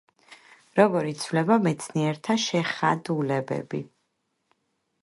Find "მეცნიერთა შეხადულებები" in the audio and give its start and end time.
1.67-3.85